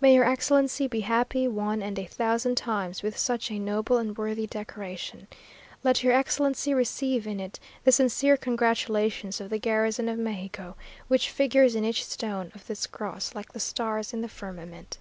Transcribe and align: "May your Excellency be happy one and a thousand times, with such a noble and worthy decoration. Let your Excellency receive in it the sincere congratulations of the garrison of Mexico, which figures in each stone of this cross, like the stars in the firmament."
"May 0.00 0.14
your 0.14 0.24
Excellency 0.24 0.88
be 0.88 1.00
happy 1.00 1.46
one 1.46 1.82
and 1.82 1.98
a 1.98 2.06
thousand 2.06 2.54
times, 2.56 3.02
with 3.02 3.18
such 3.18 3.50
a 3.50 3.58
noble 3.58 3.98
and 3.98 4.16
worthy 4.16 4.46
decoration. 4.46 5.28
Let 5.84 6.02
your 6.02 6.14
Excellency 6.14 6.72
receive 6.72 7.26
in 7.26 7.40
it 7.40 7.60
the 7.84 7.92
sincere 7.92 8.38
congratulations 8.38 9.38
of 9.38 9.50
the 9.50 9.58
garrison 9.58 10.08
of 10.08 10.18
Mexico, 10.18 10.76
which 11.08 11.28
figures 11.28 11.74
in 11.74 11.84
each 11.84 12.06
stone 12.06 12.52
of 12.54 12.66
this 12.66 12.86
cross, 12.86 13.34
like 13.34 13.52
the 13.52 13.60
stars 13.60 14.14
in 14.14 14.22
the 14.22 14.30
firmament." 14.30 14.96